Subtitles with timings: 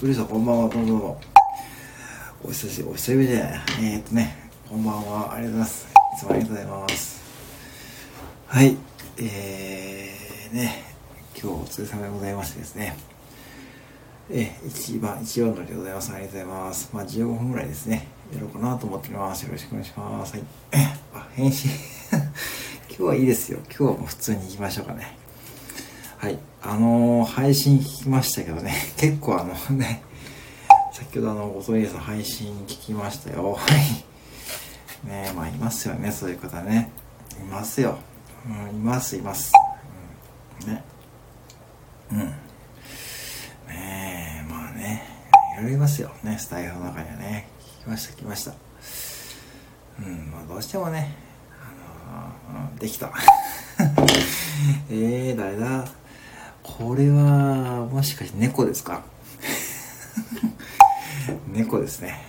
[0.00, 0.68] 鳥さんこんばんは。
[0.68, 1.20] どうもどうも。
[2.44, 3.34] お久しぶりお久しぶりで。
[3.80, 5.34] えー、っとねこんばんは。
[5.34, 5.88] ありがとうございます。
[5.88, 7.22] いつもありがとうございます。
[8.46, 8.76] はい。
[9.16, 10.84] えー、ね
[11.36, 12.96] 今日お疲れ様でございましてですね。
[14.30, 16.12] え一番一番乗りでございます。
[16.12, 16.90] ありがとうございます。
[16.92, 18.06] まあ15分ぐらいですね。
[18.32, 19.46] やろうかなと思っております。
[19.46, 20.32] よろしくお願いします。
[20.32, 20.44] はい。
[21.12, 21.72] あ返信。
[22.86, 23.58] 今日はいいですよ。
[23.64, 25.18] 今日はもう普通に行きましょうかね。
[26.18, 26.38] はい。
[26.68, 30.02] あのー、配信聞きましたけどね、 結構あのね、
[30.92, 33.54] 先ほどあの、ごとりさん配信聞きましたよ。
[33.56, 35.08] はい。
[35.08, 36.90] ねまあいますよね、そういう方ね。
[37.40, 37.96] いますよ。
[38.46, 39.50] うん、います、います。
[40.66, 40.84] うん、ね。
[42.12, 42.18] うん。
[42.18, 42.34] ね
[43.68, 45.04] え、まあね、
[45.54, 46.10] いろいろいますよ。
[46.22, 47.48] ね、スタイルの中にはね。
[47.80, 48.52] 聞きました、聞きました。
[50.00, 51.14] うん、まあどうしてもね、
[51.50, 53.10] あのー、できた。
[54.90, 56.07] えー、誰だ？
[56.76, 59.02] これは、もしかして猫ですか？
[61.48, 62.20] 猫ですね。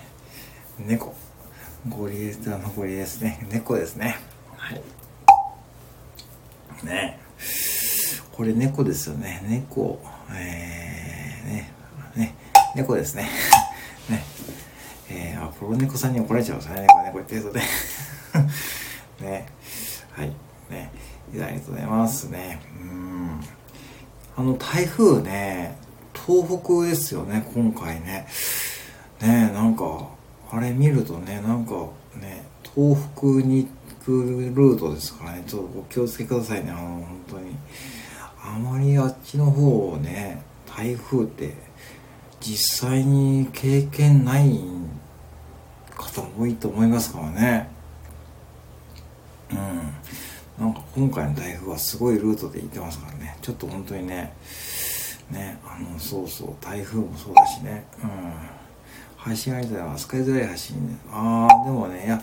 [0.80, 1.14] 猫。
[1.88, 3.46] ゴリエスタのゴリですね。
[3.52, 4.18] 猫ですね。
[4.58, 4.82] はい。
[6.86, 7.20] ね
[8.32, 9.42] これ猫ですよね。
[9.46, 10.02] 猫。
[10.34, 11.72] えー、ね。
[12.16, 12.36] ね。
[12.76, 13.30] 猫ですね。
[14.10, 14.24] ね。
[15.10, 16.82] えー、あ、プロ猫さんに怒られちゃうんですね。
[16.82, 17.64] 猫、猫言ってるとね。
[19.22, 19.46] ね。
[20.12, 20.30] はい。
[20.70, 20.92] ね。
[21.34, 22.62] ありがとうございますね。
[22.82, 23.59] うん。
[24.40, 25.76] あの、台風ね、
[26.14, 28.26] 東北ですよね、今回ね。
[29.22, 30.08] ねなんか、
[30.50, 31.74] あれ見るとね、なんか
[32.22, 34.12] ね、東北に行く
[34.56, 37.54] ルートですからね、ちょっとお気をつけくださいね、あの、本当に。
[38.42, 41.54] あまりあっちの方をね、台風って
[42.40, 44.58] 実際に経験ない
[45.98, 47.70] 方も多いと思いますからね。
[49.52, 49.58] うん。
[50.60, 53.38] なんか今回の台風はすごいルートで行ってますからね。
[53.42, 54.34] ちょっと本当にね
[55.32, 57.86] ねあのそうそう台風もそうだしね。
[58.04, 58.34] うん。
[59.16, 61.00] 配信相手は扱いづらい配信。
[61.12, 62.22] ああでもねいや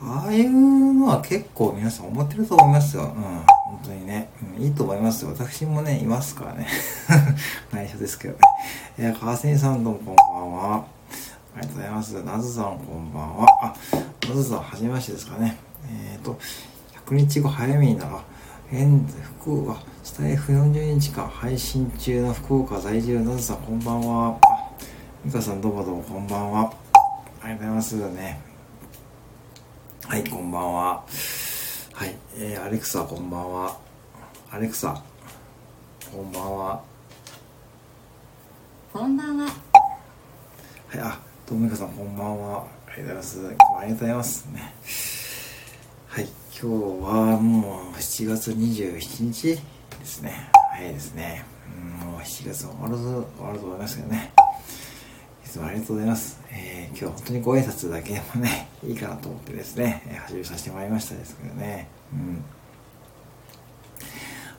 [0.00, 3.04] ああいうのは結構皆さん思ってると思いますよ。
[3.04, 3.10] うん。
[3.12, 3.46] 本
[3.84, 5.30] 当にね、うん、いいと思いますよ。
[5.30, 6.66] 私もねいますからね。
[7.72, 8.40] 内緒ですけどね。
[8.98, 10.84] いや川瀬さんどうもこんばんは。
[11.56, 12.22] ありがとうございます。
[12.24, 13.46] なずさんこんばんは。
[13.62, 13.74] あ、
[14.28, 15.56] なずさんはじめましてですかね。
[16.12, 16.38] えっ、ー、と、
[17.06, 18.24] 100日後早めになら、
[18.72, 24.40] 現在、福岡、スタイフ40日間配信中の福岡在住のずさん、こんばんは。
[25.24, 26.72] 美香さん、どうもどうも、こんばんは。
[27.42, 28.40] ありがとうございますね。
[30.04, 31.04] はい、こんばんは。
[31.92, 33.78] はい、えー、アレクサ、こんばんは。
[34.50, 35.00] アレクサ、
[36.12, 36.82] こんばんは。
[38.92, 39.44] こんばんは。
[39.44, 42.66] はい、あ、ともみかさん、こんばんは。
[42.88, 43.46] ありがとうございます。
[43.46, 44.74] ありがとうございますね。
[46.58, 49.56] 今日はもう7月27日
[49.98, 50.48] ですね。
[50.72, 51.44] 早いですね。
[52.02, 54.32] もう7月終わるぞ、終わると思いますけどね。
[55.44, 56.40] いつもありがとうございます。
[56.50, 61.88] えー、今日本当にご挨拶だけでもね、 いいかなと思ってですね、えー、始めさせてもらいましたですけどね。
[62.14, 62.42] うん。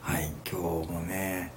[0.00, 1.50] はい、今日もね、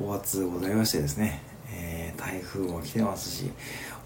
[0.00, 1.40] お暑ございましてですね、
[1.70, 3.48] えー、台風も来てますし、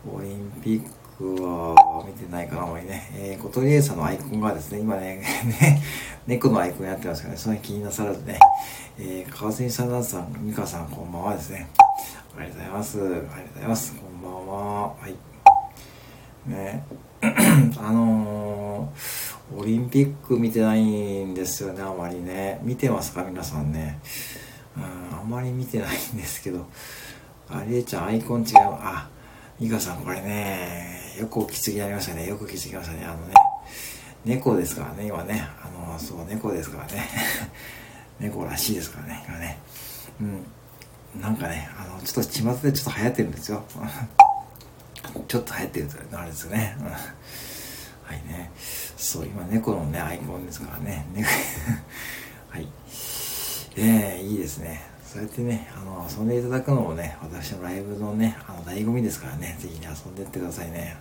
[0.07, 3.11] オリンピックク僕は見てないかな、あまりね。
[3.15, 5.17] えー、コトリエーサのアイコンがですね、今ね、
[5.61, 5.83] ね、
[6.29, 8.39] 猫のアイコンやってますからね、それ気になさらずね、
[9.01, 11.69] えー、川瀬さん、さん、美香さん、こんばんはですね。
[12.39, 13.01] ありがとうございます。
[13.01, 13.97] ありがとうございます。
[13.97, 14.83] こんばんは。
[14.83, 16.49] はい。
[16.49, 16.85] ね、
[17.79, 22.61] あのー、オリンピック見てないんですよね、あまりね。
[22.63, 23.99] 見てますか、皆さんね。
[24.77, 26.65] うん、あんまり見てないんですけど。
[27.51, 28.59] あ、りえちゃん、アイコン違う。
[28.59, 29.09] あ、
[29.61, 32.29] 美香さん、これね、よく気づきありましたね。
[32.29, 33.05] よく気づきましたね。
[33.05, 33.35] あのね、
[34.25, 35.49] 猫ですからね、今ね。
[35.63, 37.09] あの、そう、猫ですからね。
[38.21, 39.59] 猫らしいですからね、今ね。
[40.21, 40.25] う
[41.19, 41.21] ん。
[41.21, 43.65] なんかね、あの、ちょっと巷でちょっと流行ってるんですよ。
[45.27, 46.77] ちょっと流行ってるとあれですよね。
[48.05, 48.51] はいね。
[48.97, 51.05] そう、今猫のね、アイコンですからね。
[51.15, 51.29] 猫
[52.51, 52.69] はい。
[53.77, 54.83] ええー、いいですね。
[55.05, 60.97] そうやってね、あの、遊んでいただくのもね、私のライブのね、あの、醍醐味ですからね、ぜひね、遊んでってくださいね。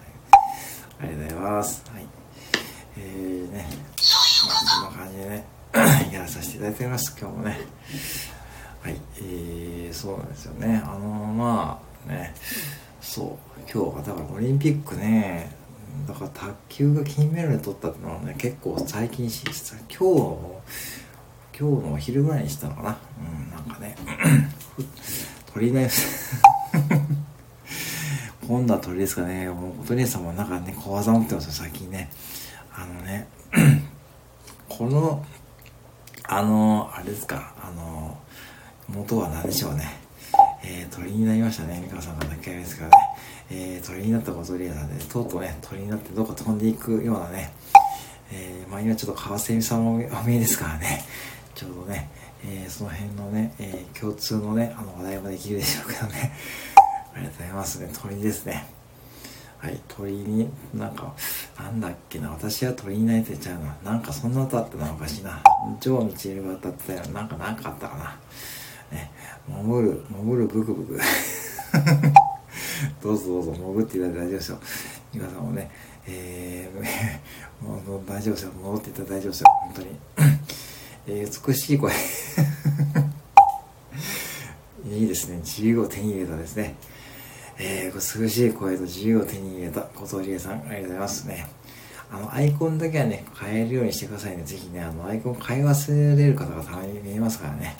[0.99, 1.83] ありがとうございます。
[1.91, 2.05] はい。
[2.97, 5.45] えーね、まあ、そんな感じでね、
[6.13, 7.59] やらさせていただいております、今日もね。
[8.81, 9.01] はい。
[9.19, 10.81] えー、そうなんですよね。
[10.85, 12.33] あの、まあ、ね、
[13.01, 15.55] そう、今日はだからオリンピックね、
[16.05, 19.97] だから卓球が金メダル取ったってのはね結構最近し今日
[21.59, 23.95] 今日のお昼ぐらいにしたのかなうんなんかね
[25.53, 26.41] 鳥居す
[28.47, 32.09] 今度は鳥ですかねもうお鳥さんもなんかね小技持ってますよ最近ね
[32.73, 33.27] あのね
[34.69, 35.25] この
[36.23, 38.17] あのあれですかあの
[38.87, 40.07] 元は何でしょうね
[40.63, 41.81] えー、鳥になりましたね。
[41.85, 42.95] 美香さんが何回目ですからね。
[43.49, 47.53] えー、鳥になったことリエさんで、とうとうね、鳥になってどっか飛んでいくようなね、
[48.31, 51.05] えー、まあ今ちょっと川瀬美さんもお見えですからね、
[51.55, 52.09] ちょうどね、
[52.43, 56.33] えー、その辺のね、えー、共通のね、あの話題もできるでしょうけどね。
[57.17, 57.89] ありがとうございますね。
[57.99, 58.67] 鳥ですね。
[59.57, 61.15] はい、鳥に、なんか、
[61.59, 63.75] なんだっけな、私は鳥になりてちゃうな。
[63.91, 65.41] なんかそんな歌ってのおかしいな。
[65.79, 67.01] 超道枝が歌ってたよ。
[67.07, 68.19] なんかなんかあったかな。
[68.95, 69.09] ね、
[69.47, 70.99] 潜る、潜るブクブク。
[73.01, 74.59] どうぞどうぞ潜っていただいて大丈夫ですよ。
[75.11, 75.71] 皆さんもね、
[76.05, 78.51] えー、 もう大丈夫ですよ。
[78.61, 79.47] 戻っていただいて大丈夫ですよ。
[79.63, 79.99] 本当に。
[81.07, 81.91] えー、美しい声。
[84.85, 85.37] いいですね。
[85.37, 86.75] 自由を手に入れたですね。
[87.59, 91.47] えー、美しい声と自由を手に入れた小鳥江さん、ありがとうございますね。
[92.11, 94.43] あの、アイコンだけはね、変えるようにしてくださいね。
[94.43, 97.75] ぜひね、あの、アイコン変え忘れる方がたまに見えますからね。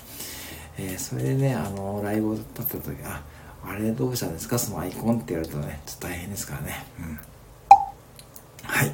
[0.77, 3.23] えー、それでね、あの、ライブを撮った時、あ、
[3.63, 4.57] あれどうしたんですか？
[4.59, 6.85] そのアイコンって言われるとね、ちょっと大変ですからね。
[6.99, 7.19] うん。
[8.63, 8.93] はい。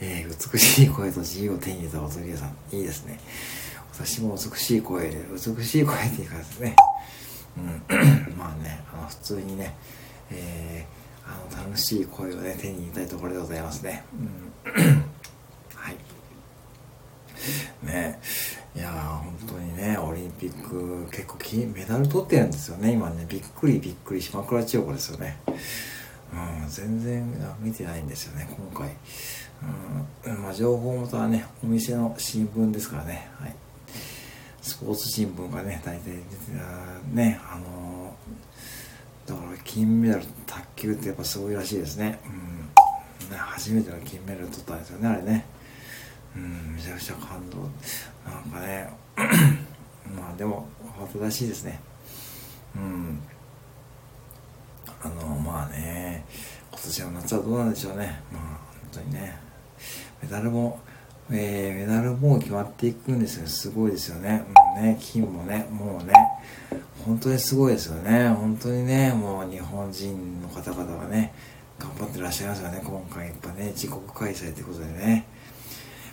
[0.00, 2.76] えー、美しい声と自由を手に入れた踊り屋さん。
[2.76, 3.18] いいですね。
[3.92, 6.76] 私も美しい声で、美しい声っていうかですね。
[7.56, 7.82] うん。
[8.36, 9.74] まあね、あの、普通にね、
[10.30, 14.04] えー、あの、楽しい声をね、手に入れたいところでございますね。
[14.66, 14.72] うん。
[15.74, 15.96] はい。
[17.82, 18.20] ね
[18.74, 25.36] いや本当にねオリンピック結構金メダル取ってるんですよね今ねびっくりびっくり島倉千代子ですよね
[26.32, 28.96] うん全然見てないんですよね今回
[30.26, 33.54] うんまあ情報元はねお店の新聞ですからねはい
[34.64, 36.22] スポーツ新聞がね大体出て
[37.12, 42.18] ねあのー、だから金メダル卓球ってやっぱすごいらしいですね。
[42.24, 43.30] うん。
[43.30, 45.44] ね初めての金メダル取ったんですよねあれね。
[46.34, 47.58] うんめちゃくちゃ感動。
[48.26, 48.88] なんかね
[50.16, 50.66] まあでも
[50.98, 51.78] 本当らしいですね。
[52.74, 53.20] うん。
[55.02, 56.24] あのまあね
[56.70, 58.22] 今年の夏はどうなんでしょうね。
[58.32, 58.58] まあ本
[58.92, 59.38] 当にね
[60.22, 60.80] メダルも
[61.30, 63.46] えー、メダルも決まっていくんですよ。
[63.46, 64.44] すごいですよね。
[64.54, 66.12] もうね、金もね、もうね、
[67.04, 68.28] 本当にすごいですよね。
[68.28, 71.32] 本当にね、もう日本人の方々がね、
[71.78, 72.82] 頑張ってらっしゃいますよね。
[72.84, 75.26] 今回やっぱね、自国開催ということでね。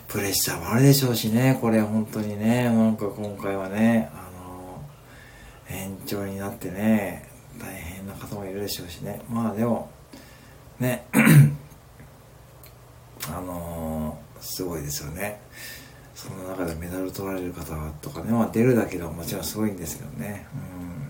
[0.08, 4.82] プレッシャーもあるでしょうしね、これ本当にね、なんか今回はね、あの、
[5.74, 7.26] 延長になってね、
[7.58, 9.22] 大変な方もいるでしょうしね。
[9.30, 9.90] まあでも、
[10.80, 11.06] ね、
[13.28, 15.40] あのすごいですよね。
[16.14, 20.46] その中でメダル取られる方とかね、まあ出るだけでももちろんすごいんですけどね。
[20.54, 21.08] うん。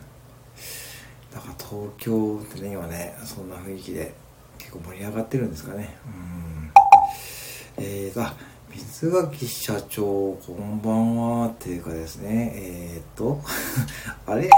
[1.34, 4.14] だから東京ってね、今ね、そんな雰囲気で
[4.58, 5.96] 結構盛り上がってるんですかね。
[6.06, 7.84] うん。
[7.84, 8.34] えーと、あ、
[8.74, 10.04] 水垣社長、
[10.46, 11.48] こんばんは。
[11.48, 13.40] っていうかですね、えー、っと、
[14.26, 14.48] あれ？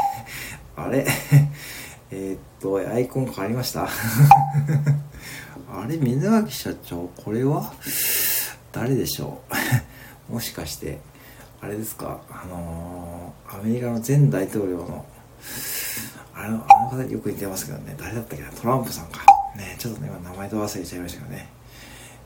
[0.76, 1.06] あれ？
[2.10, 3.88] えっと、アイコン変わりました？
[5.72, 7.72] あれ水垣社長、これは？
[8.74, 9.40] 誰でしょ
[10.28, 10.32] う？
[10.34, 10.98] もしかして、
[11.60, 12.20] あれですか？
[12.30, 15.06] あのー、アメリカの前大統領の、
[16.34, 18.50] あれの、あの方によく似てますけどね、誰だったっけな？
[18.50, 19.24] トランプさんか。
[19.56, 21.48] ね、ちょっとね、今名前と忘れちゃいましたけどね。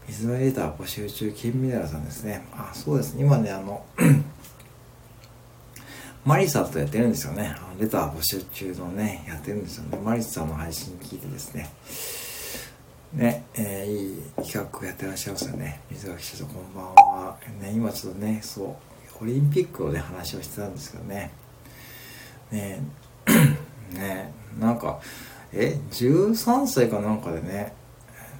[0.08, 2.42] 水のレーター募集中、金ミネラルさんですね。
[2.54, 3.22] あ、そうですね。
[3.24, 3.84] 今ね、あの、
[6.24, 7.54] マリさんとやってるんですよね。
[7.56, 9.98] あのレター募集中のね、やってるんですよね。
[10.02, 11.68] マリさんの配信聞いてですね。
[13.12, 15.80] ね、えー、いい企画をやってらっしゃいますよね。
[15.90, 17.36] 水垣社長、こんばんは。
[17.60, 18.76] ね、今ちょっとね、そ
[19.20, 21.30] う、オリンピックをね、話をしてたんですけどね。
[22.50, 22.80] ね、
[23.92, 25.00] ね、なんか、
[25.52, 27.72] え、13歳かなんかでね、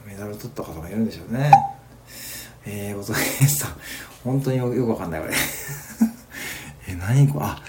[0.06, 1.50] メダル取った方がいるんでしょうね。
[2.66, 3.68] えー、ございました。
[4.22, 5.34] 本当によくわかんない、これ。
[6.88, 7.62] え、何こ、あ、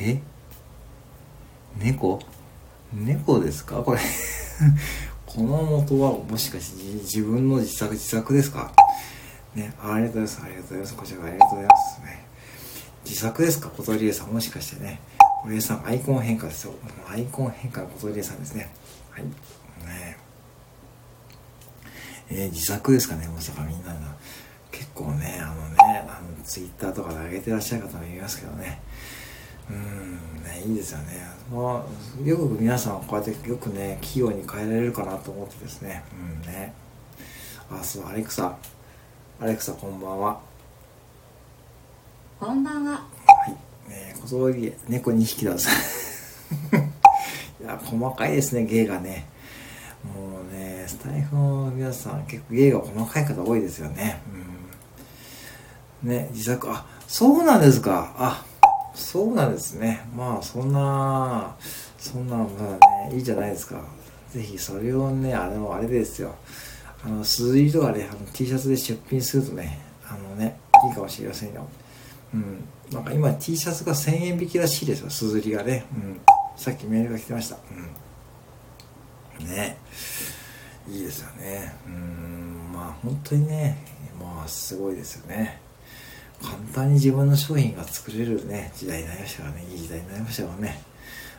[0.00, 0.18] え
[1.78, 2.18] 猫？
[2.94, 3.82] 猫ですか？
[3.82, 4.00] これ
[5.28, 8.72] この元はもしかして自分の自作自作ですか？
[9.54, 10.42] ね、ありがとうございます。
[10.42, 10.96] ありがとうございます。
[10.96, 12.26] こちらありがとうございますね。
[13.04, 13.68] 自作ですか？
[13.68, 14.28] 小鳥さん。
[14.28, 15.00] もしかしてね。
[15.42, 16.72] 小鳥さん、アイコン変化ですよ。
[17.06, 18.70] アイコン変化の小鳥さんですね。
[19.10, 19.24] はい。
[19.24, 20.16] ね
[22.30, 24.00] えー、自作ですかね、まさかみんなが。
[24.72, 25.76] 結構ね、あのね、
[26.08, 28.80] あの、ツイッターとかで上げてらっしゃる方もいますけどね。
[29.70, 31.26] うん、ね、いいですよね。
[31.52, 36.04] まあ、よく皆さんこうやってよくね、器用に変えられるかなと思ってですね。
[36.12, 36.72] うんね。
[37.70, 38.56] あ、そう、アレクサ。
[39.40, 40.40] アレクサ、こんばんは。
[42.40, 42.92] こんばんは。
[42.92, 42.98] は
[43.48, 43.56] い。
[43.90, 45.52] えー、小り猫2匹だ。
[45.54, 45.56] い
[47.64, 49.26] や、細かいですね、芸がね。
[50.04, 54.20] もうね、スタイフの皆さん、結構芸が細かい方多いですよね。
[56.02, 56.10] うん。
[56.10, 58.14] ね、自作、あ、そうなんですか。
[58.16, 58.44] あ、
[58.94, 60.06] そうなんですね。
[60.14, 61.56] まあ、そんな、
[61.98, 62.46] そんな、ま
[62.80, 63.80] あね、いいじゃないですか。
[64.30, 66.34] ぜひそれをね、あの、あれですよ。
[67.04, 71.66] あの、鈴木とかね、あの T シャツで出品するとね、あのね、いいかもしれませんよ。
[72.34, 72.64] うん。
[72.92, 75.84] なんか今 T シャツが1000円引きらしいですよ、鈴木がね。
[75.94, 76.20] うん。
[76.56, 77.56] さっきメールが来てました。
[79.40, 79.46] うん。
[79.46, 79.78] ね。
[80.88, 81.74] いいですよね。
[81.86, 82.72] うん。
[82.72, 83.78] まあ本当にね、
[84.20, 85.60] まあすごいですよね。
[86.42, 89.64] 簡単に自分の商品が作れるね、時代になりましたからね。
[89.70, 90.82] いい時代になりましたからね。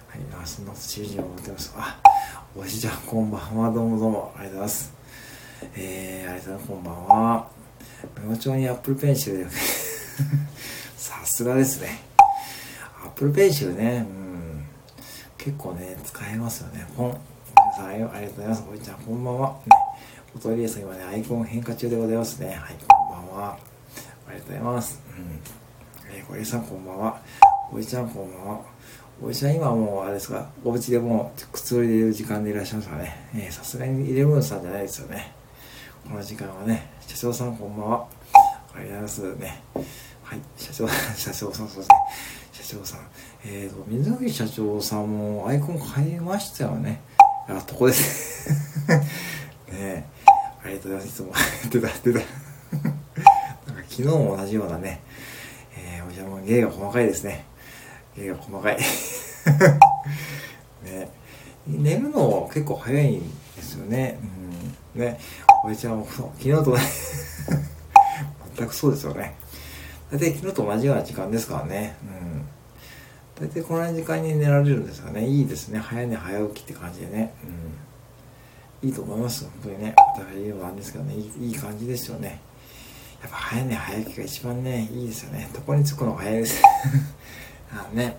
[0.08, 1.74] はい、あそんなことに思ってます。
[1.78, 2.00] あ、
[2.56, 3.72] おじちゃんこんばんは。
[3.72, 4.34] どうもどうも。
[4.36, 4.94] ありがとうございます。
[5.76, 6.68] えー、ありがとうございます。
[6.68, 7.48] こんばんは。
[8.18, 9.46] メモ帳にアップルペンシルで
[10.98, 12.02] さすがですね。
[13.04, 14.66] アップルペンシルね、うん。
[15.38, 16.86] 結構ね、使えますよね。
[16.96, 17.20] 本。
[17.80, 18.64] さん、ありがとうございます。
[18.72, 19.50] おじちゃん、こんばんは。
[19.50, 19.56] ね、
[20.36, 22.48] おとりえさん、今ね、アイコン変化中でございますね。
[22.48, 23.69] はい、こんばんは。
[24.30, 25.02] ありがとうございます。
[25.18, 26.16] うん。
[26.16, 27.20] えー、小りさん、こんばんは。
[27.74, 28.62] おじちゃん、こんばんは。
[29.20, 33.30] おじちゃん、今もう、あれですか、お家でもう、くつろいでいる時間でいらっしゃいますかね？
[33.36, 35.34] えさすがにイレブンさんじゃないですよね。
[36.08, 38.08] この時間はね、社長さん、こんばんは。
[38.76, 39.64] ありがとうございますね。
[40.22, 41.86] はい、社長、 社長さん、そうですね。
[42.52, 43.00] 社長さん。
[43.46, 47.02] えっ、ー、と、水垣社長さんもアイコン変えましたよね。
[47.48, 48.86] あ、とこです
[49.74, 50.08] ね
[50.64, 51.08] ありがとうございます。
[51.08, 51.34] いつも。
[51.72, 52.49] 出た、出た。
[53.90, 55.02] 昨日も同じようなね、
[55.76, 57.46] えー、おじゃも芸が細かいですね。
[58.16, 58.78] 芸が細かい。
[60.84, 61.10] ね。
[61.68, 63.22] 寝るの結構早いん
[63.56, 64.20] ですよね。
[64.96, 65.02] うん。
[65.02, 65.20] ね。
[65.66, 66.82] おじちゃんも昨日とね
[68.56, 69.36] 全くそうですよね。
[70.12, 71.96] 大体昨日と同じような時間ですからね。
[73.40, 73.48] うん。
[73.48, 75.28] 大体この時間に寝られるんですよね。
[75.28, 75.80] いいですね。
[75.80, 77.34] 早寝早起きって感じでね。
[78.84, 78.90] うん。
[78.90, 79.46] いいと思います。
[79.46, 79.96] 本当にね。
[80.16, 81.16] お互い言うのなんですけどね。
[81.16, 82.40] いいい感じですよね。
[83.22, 85.50] やっぱ早寝早起きが一番ね、いいですよね。
[85.54, 86.62] 床に着くのが早いです。
[87.72, 88.18] あね。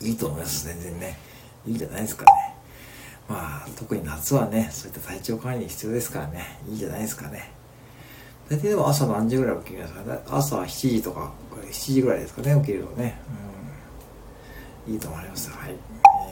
[0.00, 0.06] うん。
[0.08, 0.66] いいと思います。
[0.66, 1.18] 全然ね。
[1.66, 2.30] いいんじゃないですかね。
[3.28, 6.58] まあ、特に夏はね、そういった体調管理必要ですからね。
[6.68, 7.54] いいじゃないですかね。
[8.48, 11.32] 大体でも朝何時ぐらい起きるんですかね朝7時とか
[11.70, 13.18] 7時ぐらいですかね起きるのね、
[14.86, 15.74] うん、いいと思いますはい、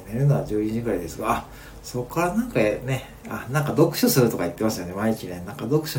[0.07, 1.47] えー、寝るのは12時ぐらいですがあ
[1.83, 5.99] そこからなんかねあなんか読書するとか言ってましたよね毎日ねなんか読書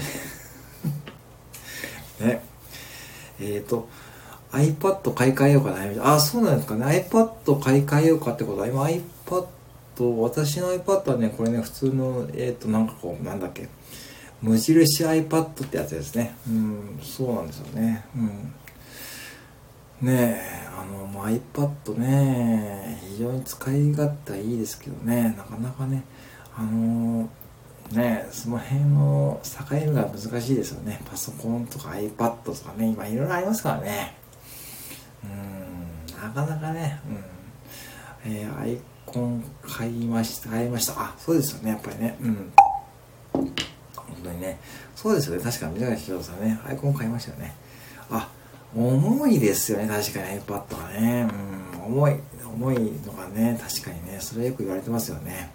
[2.19, 2.43] ね
[3.39, 3.87] えっ、ー、と
[4.51, 9.47] iPad 買い替えようかなあそうなんですかね iPad 買い替えようかってことは今 iPad
[10.19, 13.67] 私の iPad はねこれね普通のえっ、ー、となんかこうなんだっけ
[14.43, 16.35] 無印 iPad ってやつですね。
[16.45, 18.03] うん、そうなんですよね。
[18.13, 20.05] うん。
[20.05, 26.03] ねえ、あの、まあ、iPad ね、非常に使い勝手はいいですけどね、なかなかね、
[26.57, 27.29] あの
[27.91, 31.01] ねその辺の境目が難しいですよね。
[31.09, 34.15] パソコンとか iPad とかね、今いろいろありますからね。
[35.23, 36.99] うん、なかなかね、
[38.25, 38.33] うん。
[38.33, 40.93] えー、アイコン買いました、買いました。
[40.97, 42.17] あ、そうですよね、やっぱりね。
[42.21, 42.51] うん
[43.33, 43.53] 本。
[44.23, 44.59] 当にね。
[44.95, 45.43] そうですよね。
[45.43, 47.53] 確かに水垣宏さんね、アイコン買いましたよね。
[48.09, 48.29] あ、
[48.75, 49.87] 重いですよね。
[49.87, 51.27] 確かに iPad がね。
[51.85, 52.75] うん、重い、重い
[53.05, 55.51] のがね、確かにね、それよく言われてますよね。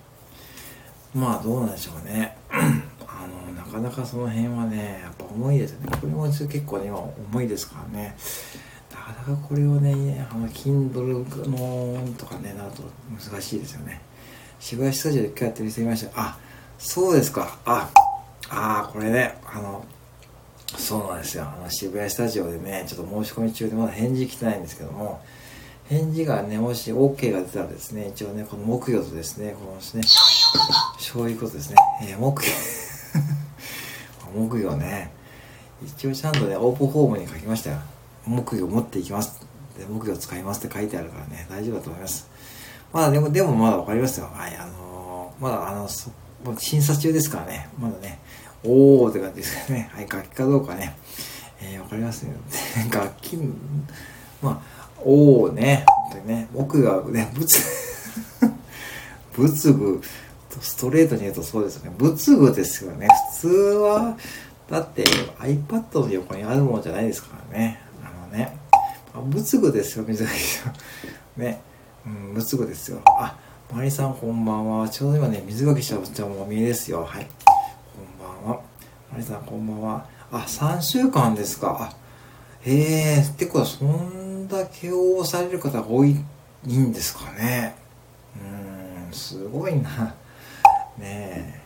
[1.14, 2.36] まあ、どうなんでしょうね。
[2.50, 5.88] あの、なかなかその辺はね、やっぱ重いですよね。
[5.90, 8.16] これも結構ね、重いですからね。
[8.90, 14.00] なかなかこれをね、あの、Kindle のとかね、なると難しいですよね。
[14.60, 16.10] 渋谷スタジオで一回やってみてみました。
[16.14, 16.38] あ、
[16.78, 17.58] そうですか。
[17.64, 17.90] あ、
[18.50, 19.84] あ、これね、あの、
[20.76, 21.44] そうなんですよ。
[21.44, 25.22] あの、渋谷スタジオでね、ちょっと申し込み中でまだ返事来てないんですけども、
[25.88, 30.02] 返事がね、もし OK が出たらですね、一応ね、この木魚とですね、このですね、
[31.10, 32.50] そういうことですね、えー、木魚
[34.36, 35.10] 木魚ね、
[35.82, 37.78] 一応ちゃんとね、オープンフォームに書きましたよ。
[38.26, 39.40] 木魚持っていきます。
[39.78, 42.28] で、木魚使いますって書いてあるからね、大丈夫だと思います。
[42.92, 44.28] まだでも、でもまだわかりますよ。
[44.34, 45.88] はい、あのー、まだあの、
[46.58, 48.18] 審査中ですからね、まだね、
[48.62, 50.94] おーって感じですけどね、はい、楽器かどうかね、
[51.62, 52.36] えー、わかりますね。
[52.92, 53.38] 楽器、
[54.42, 57.62] まあ、おーね、本当にね、僕がね、仏、
[59.32, 60.02] 仏具、
[60.60, 61.96] ストレートに言うとそうですよね。
[61.98, 63.08] 仏具ですよね。
[63.32, 64.16] 普通は、
[64.68, 65.04] だって
[65.38, 67.80] iPad の横にあるものじゃないですからね。
[68.04, 68.56] あのね。
[69.30, 71.40] 仏具ですよ、水垣さん。
[71.40, 71.60] ね。
[72.06, 73.00] うん、仏具ですよ。
[73.06, 73.36] あ、
[73.72, 74.88] マリさんこんばんは。
[74.88, 77.04] ちょうど今ね、水垣しゃぶちゃもお見えですよ。
[77.04, 77.26] はい。
[77.44, 78.60] こんばんは
[79.10, 80.06] マリさんこんばんは。
[80.30, 81.90] あ、3週間ですか。
[81.92, 81.96] あ、
[82.64, 86.14] ええー、ってことはそんだけ応募される方が多い
[86.66, 87.76] んですかね。
[88.36, 90.14] うん、すごいな。
[90.98, 91.60] ねえ。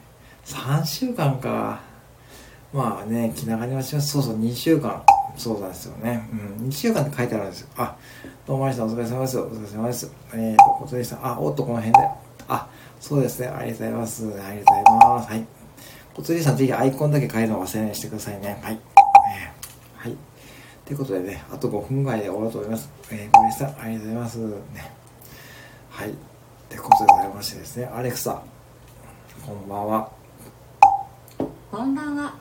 [0.44, 1.80] 3週間か。
[2.72, 4.08] まあね、気長に待ちます。
[4.08, 5.02] そうそう、2週間。
[5.36, 6.28] そうなんですよね。
[6.58, 7.68] うん、2週間って書いてあるんですよ。
[7.76, 7.96] あ、
[8.46, 9.38] どうもありがとうお疲れ様です。
[9.38, 10.12] お疲れ様です。
[10.34, 11.26] えーと、ことでした。
[11.26, 12.08] あ、おっと、この辺で。
[12.48, 12.68] あ、
[13.00, 13.48] そうですね。
[13.48, 14.24] ありがとうございます。
[14.24, 15.30] ありがとうございます。
[15.30, 15.46] はい。
[16.14, 18.58] こつりさん、ぜひアイコンだけ変えるのを忘れないようにしてくださいね。
[18.62, 18.74] はい。
[18.74, 20.16] えー、はい。
[20.84, 22.90] ということでね、あと5分ぐらいで終わると思います。
[23.10, 23.74] えー、ごめんなさい。
[23.80, 24.36] ありがとうございます。
[24.38, 24.56] ね。
[25.90, 26.10] はい。
[26.10, 26.14] っ
[26.68, 28.42] てことでございましてですね、アレクサ、
[29.44, 30.08] こんばんは。
[31.72, 32.32] こんばんは。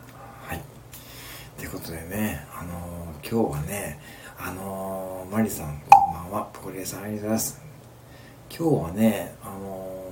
[0.43, 0.61] はい。
[1.57, 3.99] ということでね、あのー、今日はね、
[4.37, 6.47] あのー、マリさん、こんばんは。
[6.53, 7.61] ポコリエさん、ありがとうございます。
[8.55, 10.03] 今日はね、あの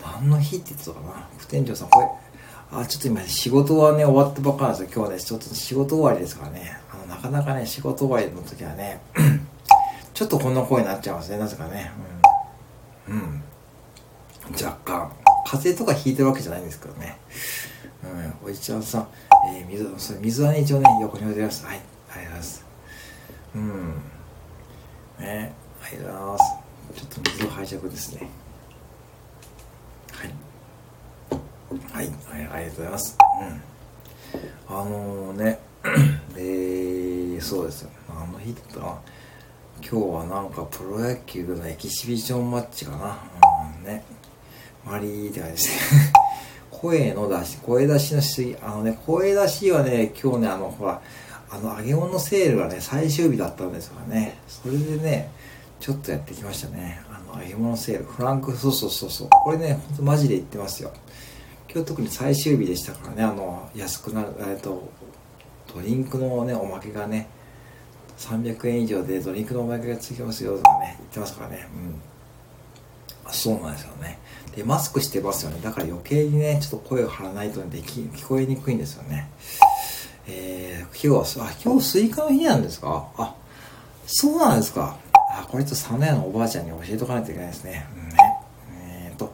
[0.00, 1.28] ー、何の日って言ってたかな？
[1.36, 4.88] 副店長さん、これ、あ、ちょっと今仕事はね、終わったばっかなんですよ。
[4.94, 6.78] 今日はね、ちょっと仕事終わりですからね。
[6.92, 9.00] あの、なかなかね、仕事終わりの時はね、
[10.14, 11.38] ちょっとこんな声になっちゃいますね。
[11.38, 11.90] なぜかね。
[13.08, 13.14] うん。
[13.14, 13.42] うん。
[14.52, 15.27] 若干。
[15.46, 17.18] 風邪とかひいてるわけじゃないんですけどね。
[18.42, 18.48] うん。
[18.48, 19.08] おじちゃんさん、
[19.54, 21.64] えー、水、水はね、一応ね、横に置いてます。
[21.64, 21.76] はい。
[21.76, 22.66] ありがとうございます。
[23.54, 23.88] うん。
[25.20, 25.52] ね、
[25.82, 26.68] ありがとうございます。
[26.94, 28.30] ちょっと水を拝借ですね。
[31.92, 33.18] はい、はい、ありがとうございます。
[33.40, 34.76] うん。
[34.76, 35.58] あのー、ね、
[36.36, 37.90] えー、そうですよ。
[38.08, 38.98] あの日だな。
[39.80, 43.18] 今日はなんかプロ野球のエキシビションマッチかな。
[43.78, 44.04] うん、ね。
[44.90, 46.12] マリーって感じですね。
[46.70, 51.00] 声の出し、声出しのし、あのね、声出しはね、今日ね、あの、ほら、
[51.50, 54.38] あの、揚げ物セールがね、最終日だったんですからね。
[54.48, 55.30] それでね、
[55.80, 57.00] ちょっとやってきましたね。
[57.10, 58.04] あの、揚げ物セール。
[58.04, 59.28] フランク、そうそうそうそう。
[59.30, 60.90] これね、ほんとマジで言ってますよ。
[61.70, 64.90] 今日特に最終日でしたからねあの安くなるえっと
[65.74, 67.28] ドリンクのねおまけがね
[68.16, 72.00] 300円以上でドリンクのおまけがつきますよとかね言ってますからねうん
[73.32, 74.18] そうなんですよね。
[74.56, 75.60] でマスクしてますよね。
[75.62, 79.28] だから余計にねちょっと声を張らないとでき聞こえにくいんですよね。
[80.26, 83.08] えー、今日はあ今日スイカの日なんですか？
[83.16, 83.34] あ
[84.06, 84.96] そうなんですか。
[85.14, 88.16] あこれとサナヤのおばあちゃんに教えとかないといけないですね,、うんね。
[88.82, 89.32] えーと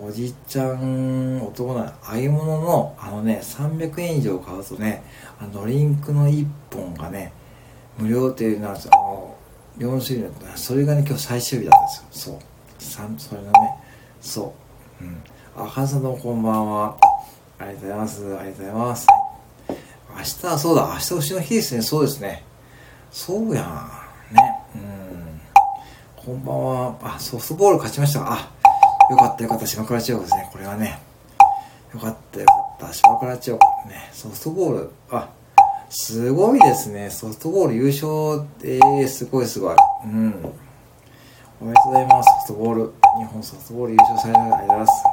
[0.00, 5.02] おじちゃん、男な揚げ物のの、あのね、300円以上買うとね、
[5.40, 7.32] あのドリンクの1本がね、
[7.98, 9.34] 無料っていうのは、あの、
[9.78, 12.34] 4種類の、それがね、今日最終日だったんですよ。
[12.36, 12.38] そう。
[12.78, 13.74] さんそれがね、
[14.20, 14.54] そ
[15.00, 15.04] う。
[15.04, 15.22] うん。
[15.56, 16.96] あ、かさんどうもこんばんは。
[17.58, 18.24] ありがとうございます。
[18.24, 19.06] ありがとうございます。
[20.10, 21.82] 明日はそうだ、明日牛の日ですね。
[21.82, 22.44] そうですね。
[23.10, 24.34] そうやん。
[24.34, 24.60] ね。
[24.74, 25.40] うん。
[26.16, 26.96] こんばんは。
[27.02, 28.50] あ、ソフトボール勝ちましたあ、
[29.10, 30.48] よかったよかった、島倉千代子ですね。
[30.52, 30.98] これはね。
[31.94, 32.52] よかったよか
[32.86, 33.88] った、島倉千代子。
[33.88, 34.90] ね、ソフトボール。
[35.10, 35.28] あ、
[35.90, 37.10] すごいですね。
[37.10, 39.76] ソフトボール優勝、えー、すごいすごい。
[40.04, 40.52] うん。
[41.60, 42.46] おめでとうございます。
[42.46, 42.92] ソフトボール。
[43.18, 45.04] 日本ソフトボール優勝されたありがとうございます。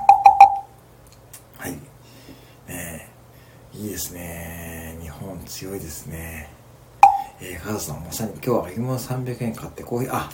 [1.58, 1.72] はい。
[2.68, 3.10] ね
[3.74, 5.00] いいですね。
[5.02, 6.48] 日本強いですね。
[7.42, 10.30] えー、カズさん、まさに今日は芋300円買ってコーヒー、あ、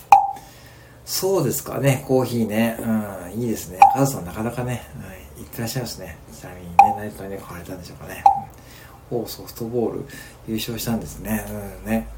[1.06, 2.78] そうですかね、コーヒーね。
[2.78, 3.80] うん、いいですね。
[3.94, 6.18] カズさんなかなかね、うん、行ってらっしゃいますね。
[6.34, 8.22] ちなみにね、何とね、買われたんでしょうかね。
[9.12, 10.06] うん、おソフトボール
[10.46, 11.46] 優勝したんですね。
[11.86, 12.10] うんね。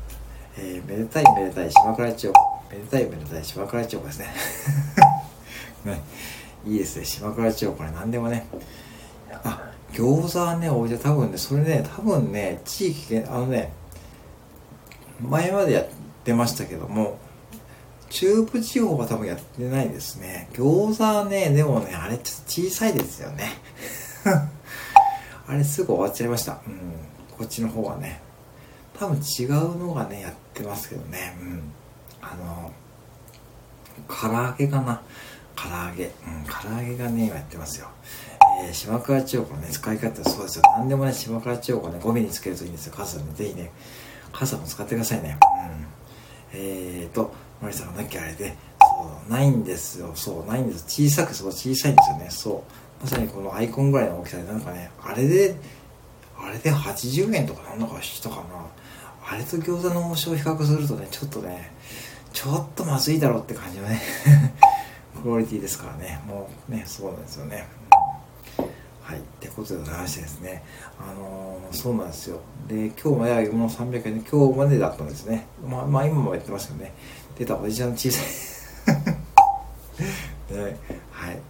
[0.58, 2.34] えー、めでたいめでたい島倉町。
[2.74, 4.28] めでたいめでたい島倉町ですね。
[5.86, 6.02] ね。
[6.66, 7.06] いいですね。
[7.06, 7.68] 島倉町。
[7.68, 8.46] これ何でもね。
[9.44, 13.72] あ、餃子はね、おいで多分ね、それね、多分ね、地域、あのね、
[15.22, 15.86] 前までやっ
[16.24, 17.20] てましたけども、
[18.10, 20.50] 中部地方は多分やってないですね。
[20.54, 23.50] 餃子はね、でもね、あれちょっと小さいですよね。
[25.46, 26.62] あれすぐ終わっちゃいました。
[26.66, 26.80] うん。
[27.38, 28.22] こっちの方はね。
[28.98, 31.38] 多分違うのがね、やってますけどね。
[31.42, 31.74] うん。
[32.24, 32.72] あの、
[34.08, 35.02] 唐揚げかな。
[35.56, 36.06] 唐揚げ。
[36.06, 36.12] うん、
[36.46, 37.88] 唐揚げがね、今やってますよ。
[38.62, 40.64] えー、島倉千代子のね、使い方そうですよ。
[40.78, 42.94] 何でもね、島倉千代子ね、ゴミにつけるといいんですよ。
[42.96, 43.72] 傘ね、ぜひね、
[44.32, 45.38] 傘も使ってくださいね。
[46.54, 46.60] うん。
[46.60, 50.12] えーと、マリさんがなきゃあれで、そう、ないんですよ。
[50.16, 50.86] そう、ないんです。
[50.88, 52.28] 小さく、そう、小さいんですよね。
[52.30, 52.64] そ
[53.02, 53.04] う。
[53.04, 55.56] まさにこのアイコンぐらいの大きさで、なんかね、あれで、
[56.38, 58.44] あれで80円とかなんのかしたかな。
[59.26, 61.72] あれと餃子の王将を比較するとね、ちょっとね、
[62.34, 64.02] ちょっとまずいだろうって感じのね、
[65.22, 66.20] クオリティですからね。
[66.28, 67.68] もうね、そうなんですよね。
[69.02, 69.20] はい。
[69.20, 70.64] ってことでございましてですね。
[71.00, 72.40] あのー、そうなんですよ。
[72.68, 75.46] で、今日までは4の300円で、今日までだったんですね。
[75.66, 76.94] まあ、まあ、今もやってますけどね。
[77.38, 78.26] 出たおじちゃんの小さい
[80.54, 80.78] ね
[81.12, 81.42] はい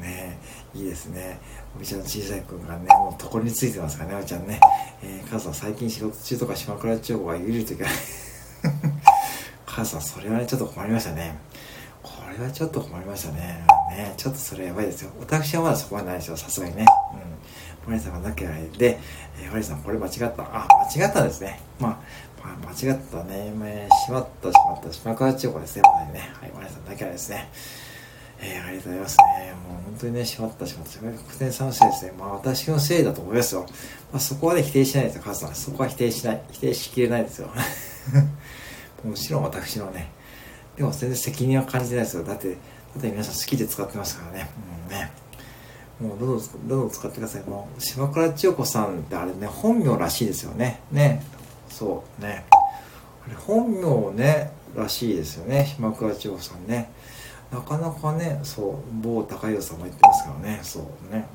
[0.00, 0.38] ね
[0.74, 1.38] いいですね
[1.76, 4.60] おびちゃんの小さいくんがね、もう床についてますからね、おびちゃんね。
[5.02, 7.88] えー、母さん最近仕事中とか島倉千代子がゆるい時は
[9.72, 11.38] 母さんそれはね、ちょっと困りましたね。
[12.02, 13.64] これはちょっと困りましたね。
[13.88, 15.10] ね、ちょっとそれやばいですよ。
[15.18, 16.84] 私はまだそこはないですよ、さすがにね。
[17.86, 17.90] うん。
[17.90, 18.98] マリさんがなきゃないで、
[19.40, 20.42] えー、マリさんこれ間違った。
[20.42, 21.58] あ、間違ったですね。
[21.80, 23.50] まあ、まあ、間違ったね。
[23.64, 26.32] えー、しまった、しまった、島倉千代子ですね、まだね。
[26.38, 27.48] はい、マリさんなきゃですね。
[28.40, 29.54] えー、ありがとうございますね。
[29.68, 30.98] もう本当にね、しまったしまった。
[30.98, 32.12] 国天さんのせいですね。
[32.18, 33.64] まあ私のせいだと思いますよ。
[34.12, 35.54] まあそこはね、否定しないですよ、カズさん。
[35.54, 36.42] そこは否定しない。
[36.50, 37.48] 否定しきれないですよ。
[39.04, 40.10] もちろん私のね。
[40.76, 42.24] でも全然責任は感じてないですよ。
[42.24, 42.56] だって、だ
[42.98, 44.44] って皆さん好きで使ってますからね。
[44.44, 45.12] もうね。
[46.00, 47.42] もうどうぞ、どうぞ使ってください。
[47.44, 50.80] もう、島倉千代子さんってあれね、本名らしいですよね。
[50.90, 51.22] ね。
[51.68, 52.44] そうね。
[53.26, 55.66] あれ本名ね、らしいですよね。
[55.76, 56.90] 島倉千代子さんね。
[57.52, 61.26] なかなかねそう某高弘さんも言ってますからねそうね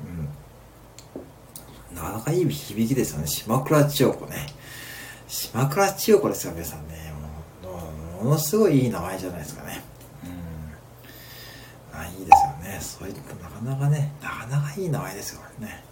[1.92, 4.46] うんなかなかいい響きですよね島倉千代子ね
[5.28, 7.07] 島倉千代子ですよ皆さんね
[8.22, 9.82] ものすごいいい名前じゃないですかね。
[11.92, 12.00] うん。
[12.00, 12.78] あいいですよね。
[12.80, 15.84] そういったなかなかねなかなかいい名前ですよね。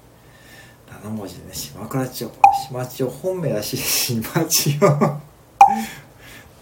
[1.05, 2.37] 7文字でね島倉千代子
[2.69, 3.77] 島千代本名らしい。
[3.77, 5.21] 島千代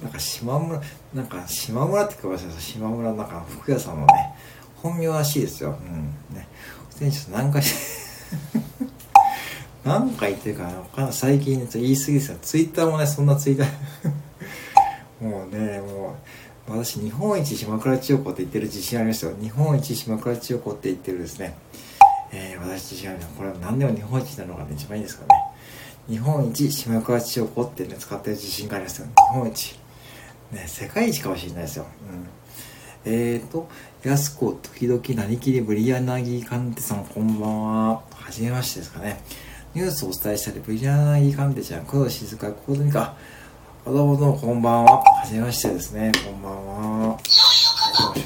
[0.02, 0.82] なんか島村、
[1.14, 4.34] なんか島村って書きました島村なんか福屋さんのね、
[4.76, 5.78] 本名らしいですよ。
[5.80, 6.36] うん。
[6.36, 6.46] ね。
[6.90, 7.62] 選手何回
[9.84, 12.38] 何回言ってるかな最近、ね、言い過ぎですよ。
[12.40, 13.68] ツイッターもね、そんなツイッター、
[16.74, 19.32] 私、日本一島倉千代子って言ってる自信ありますよ。
[19.40, 21.54] 日本一島倉千代子って言ってるですね。
[22.32, 23.34] えー、私自信あります。
[23.36, 25.28] これは何でも日本一なのが、ね、一番いいですかね。
[26.08, 29.06] 日本一島倉千代子ってね、使ってる自信がありますよ。
[29.06, 29.78] 日本一。
[30.50, 31.86] ね、世界一かもしれないですよ。
[33.06, 33.68] うん、えーと、
[34.02, 38.02] やすこ、時々何きりブリアナギカンテさん、こんばんは。
[38.10, 39.20] はじめましてですかね。
[39.74, 43.14] ニュースをお伝えしたり、ブリアナギカンテちゃん、工藤静香、コードミカ。
[43.84, 45.02] どうもどうも、こんばんは。
[45.02, 46.10] はじめましてですね。
[46.24, 46.66] こんばん
[47.10, 47.18] は。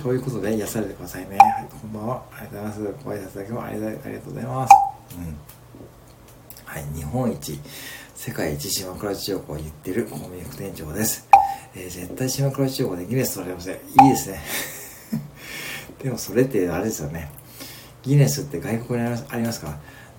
[0.00, 1.36] そういうことで癒されてくださいね。
[1.36, 2.22] はい、こんばんは。
[2.30, 3.04] ありがとうございます。
[3.04, 4.72] ご挨拶だけもありがとうございます。
[5.16, 5.36] うん。
[6.64, 7.58] はい、日本一、
[8.14, 11.28] 世界一島倉千代子を言ってるコミック店長です。
[11.74, 13.74] えー、絶対島倉千代子でギネス取れません。
[13.74, 14.40] いいですね。
[16.04, 17.32] でもそれってあれですよね。
[18.04, 19.76] ギネスって外国にありますありますか？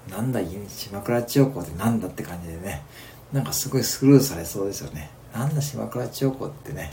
[0.09, 2.83] なんだ、島倉千代子ってなんだって感じでね。
[3.31, 5.09] なんかすごいスルーされそうですよね。
[5.33, 6.91] なんだ島倉千代子ってね。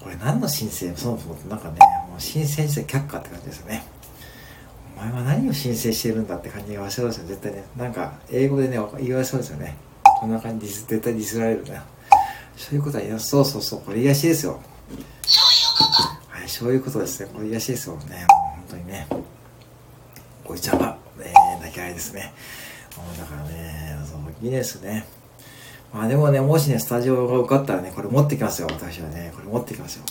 [0.00, 1.78] これ何の申請そもそもなんかね、
[2.10, 3.82] もう申請して却下って感じですよね。
[4.96, 7.64] お前は何を申請してるんだって感じがわせそうですよ、絶対ね。
[7.76, 9.76] なんか、英語でね、言われそうですよね。
[10.02, 11.84] こんな感じで絶対ディスられるな。
[12.56, 14.60] そういうことはいや、そうそうそう、これ癒しですよ。
[16.28, 17.30] はい、そういうことですね。
[17.34, 18.00] これ癒しですよね。
[18.00, 19.06] もう本当にね。
[20.44, 21.32] おいちゃんは、え、
[21.62, 22.32] 泣き合いですね。
[22.96, 25.06] もうだからね、そう、ギネスね。
[25.94, 29.32] まあでもね、もしね、スタジオが受かったらね、これ持ってきますよ、私はね。
[29.32, 30.04] これ持ってきますよ。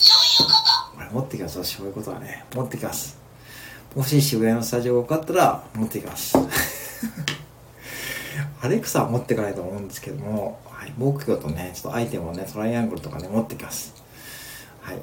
[0.95, 2.45] これ持ってきますよ、そういうことはね。
[2.55, 3.17] 持ってきます。
[3.93, 6.37] もし渋谷のスタジオが受かったら、持ってきます。
[8.61, 13.93] アレクサは持っていかないと思うんですけども、はい、木魚とね、ちょっとアイテムをね、トライアングルとかね、持ってきます。
[14.79, 14.99] はい。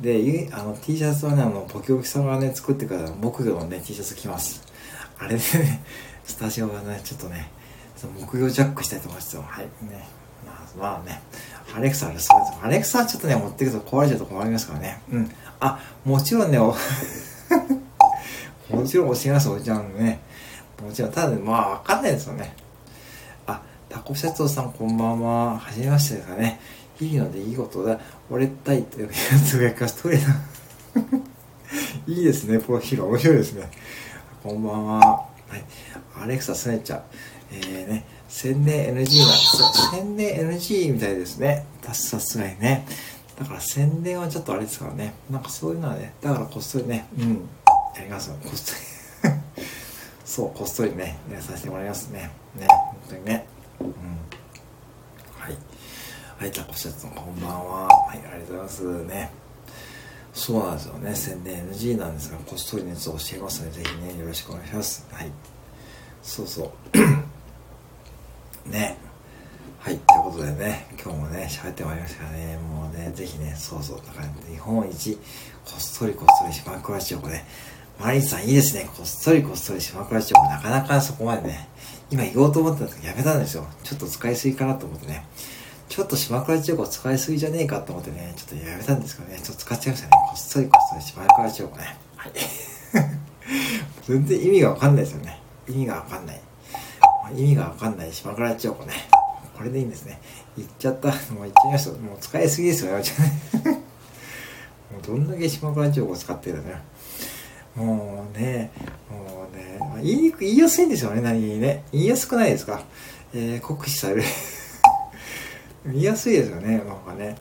[0.00, 4.62] で、あの、T シャツはね、あの、ポキポキさんがね、作ってから木魚のね、T シャツ着ます。
[5.18, 5.82] あれでね、
[6.24, 7.50] スタジオがね、ちょっとね、
[8.02, 9.42] その木魚ジャックしたいと思いますよ。
[9.42, 9.64] はい。
[9.64, 9.70] ね。
[10.44, 11.22] まあ、まあね、
[11.72, 12.52] アレクサは、そうです。
[12.60, 15.00] アレクサはちょっとね、持っていくと壊れちゃうと困りますからね。
[15.12, 15.30] うん。
[15.60, 16.74] あ、もちろんね、お
[18.74, 20.18] もちろん教えます、おじちゃんね。
[20.84, 22.56] もちろん、ただ、まあ、わかんないですよね。
[23.46, 25.60] あタコシャツさんこんばんは。
[25.60, 26.58] はじめましてですかね。
[27.00, 28.00] いいのでいいことだ。
[28.28, 29.12] 折れたいというや
[29.46, 30.24] つがかしトイレだ。
[32.08, 33.04] いいですね、プロフィール。
[33.04, 33.70] 面白いですね。
[34.42, 34.98] こんばんは。
[34.98, 35.64] はい。
[36.20, 37.02] アレクサ、スネちゃん。
[37.52, 39.72] えーね、宣伝 NG なんですよ。
[39.92, 41.66] 宣伝 NG みたいですね。
[41.92, 42.86] さすがにね。
[43.38, 45.14] だから宣伝はちょっとあれですからね。
[45.30, 47.48] なんかそういうのはね、だからこっそりね、うん。
[47.96, 49.32] やりますよ、こっそり。
[50.24, 52.30] そう、こっそりね、やさせてもらいますね。
[52.54, 53.46] ね、本当にね。
[53.80, 53.88] うん。
[55.38, 55.56] はい。
[56.38, 57.86] はい、タコシャツのこんばんは。
[57.86, 59.30] はい、ありがとうございますね。
[60.32, 61.14] そうなんですよね。
[61.14, 65.06] 宣伝 NG なんですが、こっそり熱を教えますので、ぜひね、よろしくお願いします。
[65.12, 65.30] はい。
[66.22, 66.70] そうそう。
[68.66, 68.98] ね。
[69.78, 75.20] はい、ということでね、今日もね、喋ってまいりましたからね、もうね、ぜひね、そうそう、だから、日本一、こ
[75.76, 77.44] っそりこっそり島倉千代子ね、
[77.98, 81.68] マリンさんいいですね、こっそりこっそり島倉千代子、なかなかそこまでね、
[82.10, 83.66] 今言おうと思ったんですけど、やめたんですよ。
[83.82, 85.26] ちょっと使いすぎかなと思ってね。
[85.88, 90.12] ちょっと島倉千代子使いすぎじゃねえかと思ってね、ちょっとやめたんですけどね、ちょっと使っちゃいましたね。
[90.28, 91.96] こっそりこっそり島倉千代子ね。
[92.16, 92.32] はい。
[94.06, 95.40] 全然意味がわかんないですよね。
[95.68, 96.40] 意味がわかんない。
[97.36, 98.92] 意味がわかんない島倉千代子ね。
[99.56, 100.20] これでいいんですね。
[100.56, 101.08] 言っちゃった。
[101.08, 101.90] もう言っちゃいました。
[101.98, 103.02] もう使いすぎですよ、ね、
[104.92, 106.82] もうどんだけ島倉千代子使ってるのね。
[107.74, 108.70] もうね、
[109.10, 111.84] もうね、言いにく言いやすいんですよね、何にね。
[111.92, 112.82] 言いやすくないですか？
[113.34, 114.22] えー、酷使される。
[115.86, 117.36] 言いやすいですよね、なんかね。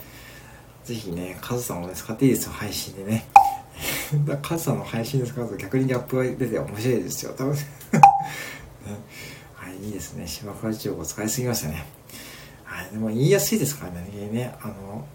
[0.86, 3.25] ぜひね、カズさんもね、使っていいですよ、配信でね。
[4.41, 7.54] カズさんの配信で使うと逆にギャップが出て面白いですよ、多分。
[7.56, 7.60] ね、
[9.86, 10.28] い、いですね。
[10.28, 11.86] 島倉千代子使いすぎましたね。
[12.63, 15.06] はい、でも言いやすいですからね、ね、あの、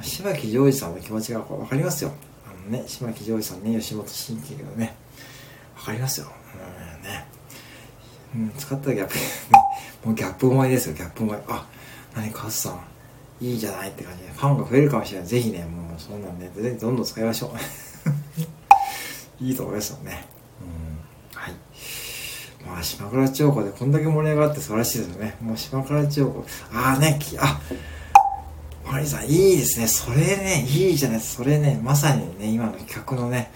[0.00, 2.12] 柴木ジョージさんの気持ちがわかりますよ。
[2.46, 4.94] あのね、島木ジョージさんね、吉本新喜劇のね、
[5.76, 6.28] わかりますよ。
[6.54, 7.26] うんね。
[8.34, 11.38] うん、使ったらギャップ、もうギャップ思いですよ、ギャップ思い。
[11.48, 11.66] あ、
[12.14, 15.28] 何、カズさん、いいじゃないって感じで、ファンが増えるかもしれない。
[15.28, 17.50] ぜひね、もうそんなんでね、どんどん使いましょう。
[19.44, 20.26] いいと思いますよね。
[20.62, 21.38] うん。
[21.38, 21.54] はい。
[22.66, 25.36] まあ、島倉千代子でこんだけ盛り上がって素晴らしいですよね。
[25.40, 27.60] もう島倉千代子、ああね、あ、
[28.90, 29.86] マリさん、いいですね。
[29.86, 33.50] それね、いいじゃないそれね、まさにね、今の企画のね、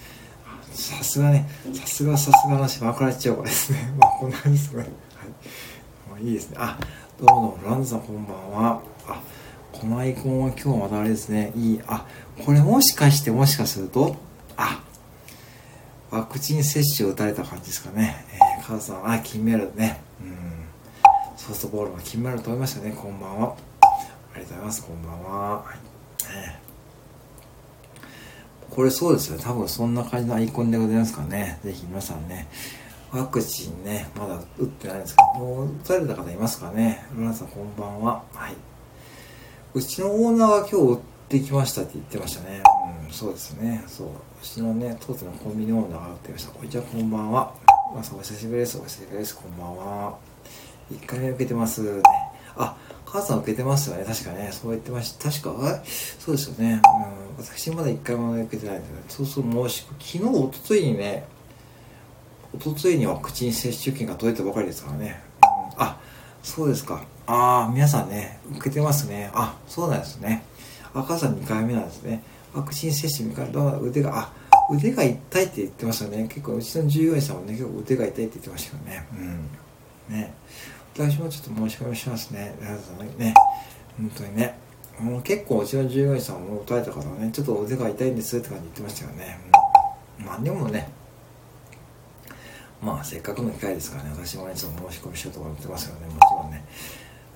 [0.72, 3.94] さすがね、さすがさすがの島倉千代子ですね。
[3.98, 4.78] まあ、こんな感じですね。
[4.80, 4.88] はい。
[4.88, 6.56] もういいですね。
[6.58, 6.78] あ、
[7.20, 8.82] どうもどうも、ランズさんこんばんは。
[9.06, 9.20] あ、
[9.72, 11.52] このアイコンは今日またあれですね。
[11.54, 11.80] いい。
[11.86, 12.06] あ、
[12.44, 14.16] これもしかしてもしかすると、
[14.56, 14.82] あ、
[16.10, 18.24] ワクチン接種を打たれた感じですかね。
[18.58, 20.00] えー、カズさん、あ、金メダルね。
[20.20, 21.36] うん。
[21.36, 22.92] ソフトボールも金メダル取りましたね。
[22.92, 23.56] こんばんは。
[24.34, 24.84] ありがとうございます。
[24.84, 25.64] こんばんは。
[25.64, 25.96] はい。
[28.70, 29.38] これそうですよ。
[29.38, 31.58] 多分そんな感じのアイコンでございますかね。
[31.64, 32.46] ぜひ皆さんね、
[33.10, 37.06] ワクチンね、まだ打ってないんですけど、もう打たれた方いますかね。
[37.12, 38.22] 皆さんこんばんは。
[38.34, 38.54] はい。
[39.72, 42.62] うちのオーナーが今日打ってきましたって言ってましたね。
[43.06, 43.82] うん、そうですね。
[43.86, 44.08] そう。
[44.46, 46.52] うちのね、当店のコンビニオーナーがってました。
[46.52, 47.52] こんにちは、こんばんは。
[47.92, 48.78] まあ、お久しぶりです。
[48.78, 49.36] お久しぶりです。
[49.36, 50.16] こんばんは。
[50.92, 52.00] 1回目受けてますね。
[52.54, 54.04] あ、母さん受けてますよね。
[54.04, 54.50] 確かね。
[54.52, 55.30] そう言ってました。
[55.30, 55.82] 確か、
[56.20, 56.80] そうですよね。
[57.36, 57.44] うん。
[57.44, 61.26] 私まだ1回も受けてないんで、ね、そうそう、申し、昨日、おとといにね、
[62.54, 65.20] おとといにワクチン接種券が届いたばかりですからね。
[65.42, 65.98] うん、あ、
[66.44, 67.02] そうですか。
[67.26, 69.28] ああ、皆さんね、受けてますね。
[69.34, 70.44] あ、そうなんですね。
[70.94, 72.22] 赤さん2回目なんですね。
[72.54, 74.35] ワクチン接種2回、腕が、あ、
[74.70, 76.26] 腕が痛いって言ってましたね。
[76.28, 79.06] 結構、うちの従業員さんもね、結構腕が痛いって言ってましたけどね。
[80.08, 80.16] うん。
[80.16, 80.34] ね。
[80.94, 82.54] 私もちょっと申し込みしますね。
[83.18, 83.34] ね。
[83.98, 84.66] 本当にね。
[84.98, 89.38] もう結構うちの従業員さんも打たれた方はね、ちょっと腕が痛いんですって感じ言ってましたよね。
[90.18, 90.88] うん、まあでもね、
[92.80, 96.64] まあせっかくの機会ですからね、私もね、ちょっと申し込みしようと思ってますよね、もちろんね。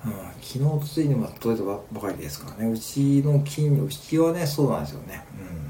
[0.03, 5.23] うん、昨日、ついにも届いたばかりですからね、うちの金、うちはね、そうなんですよね。
[5.39, 5.60] うん。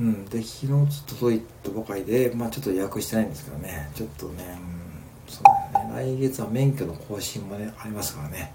[0.00, 4.58] うん、で、昨日ちょっと届いたばかりで、まあちょっと予約してないんですけどね、ちょっとね、
[5.26, 8.54] うん、そうだね、来月は免許の更新もね、ありますからね、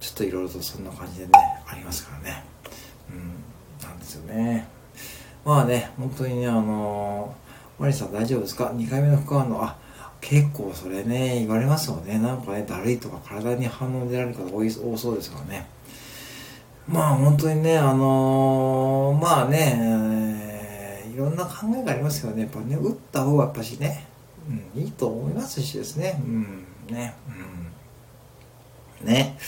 [0.00, 1.32] ちょっといろいろとそんな感じでね、
[1.66, 2.42] ありますからね。
[3.10, 4.66] うん、なんですよね。
[5.44, 9.76] まあね、本当にね、あのー、マリさん大丈夫ですか ?2 回目の副反応、あ、
[10.22, 12.18] 結構それね、言われますよね。
[12.18, 15.68] なんかね、だるいとか体に反応出られる方多い多そうですからね。
[16.88, 20.27] まあ本当にね、あのー、まあね、
[21.18, 22.42] ろんな考えがありますよね。
[22.42, 24.06] やっぱね、打った方がやっぱしね、
[24.48, 26.20] うん、いいと思いますしですね。
[26.24, 27.14] うん、ね、
[29.02, 29.06] うん。
[29.06, 29.38] ね。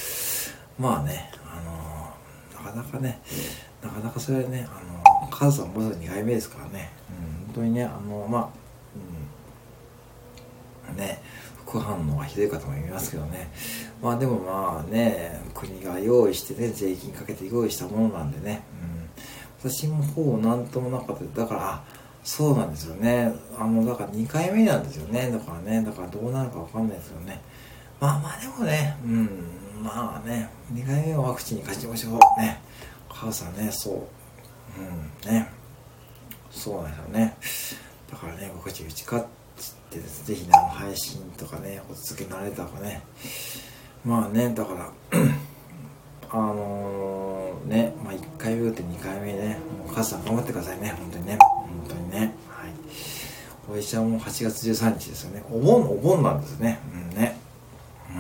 [0.79, 3.21] まあね、あのー、なかなかね、
[3.83, 4.83] なかなかそれはね、あ
[5.25, 8.61] のー、カズさんまだ2回目ですからね、うん、本当にね、あのー、まあ、
[11.01, 11.23] ね
[11.67, 13.51] 副反応がひどい方もいますけどね
[14.03, 18.80] まあでもまあね国が用意してね税金かけて用意したものなんでね、うん、
[19.63, 21.85] 私もほぼ何ともなかっただから
[22.25, 23.33] そうなんですよね。
[23.59, 25.31] あのだから2回目なんですよね。
[25.31, 27.41] だからねだからどうなるか分かんないですよね。
[27.99, 29.29] まあまあでもねうん
[29.83, 32.61] まあね2回目はワクチンに勝ちましょうね。
[33.09, 33.95] 母さんねそう。
[34.79, 35.49] うんね。
[36.51, 36.97] そうなんで
[37.47, 37.91] すよね。
[38.11, 43.03] だからね僕たち打ち勝ってぜひね、配信とかね、お続けられたかね。
[44.05, 44.93] まあね、だから、
[46.31, 47.00] あのー、
[48.51, 51.39] 回目打って2回目ね、もう母さん頑張ってくださいね、本当にね。
[51.39, 52.35] 本当にね。
[52.49, 52.73] はい。
[53.73, 55.45] お医者も8月13日ですよね。
[55.51, 56.81] お盆、お盆なんですね。
[56.93, 57.37] うんね。
[58.11, 58.17] うん。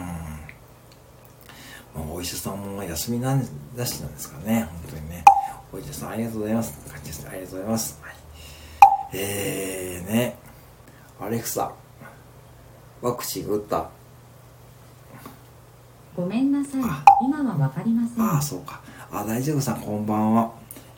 [2.04, 3.44] まあ、お医者さんも休みなん
[3.76, 5.24] だしなんですかね、本当にね。
[5.72, 6.78] お医者さんありがとうございます。
[6.88, 7.26] 感じです。
[7.28, 7.98] ありがとうございます。
[8.02, 8.14] はい、
[9.14, 10.36] えーね。
[11.20, 11.72] アレクサ、
[13.02, 13.90] ワクチン打った
[16.16, 16.82] ごめんなさい。
[17.24, 18.24] 今はわかりません。
[18.24, 18.80] ああ、そうか。
[19.12, 20.52] あ、大丈夫さん、こんばんは。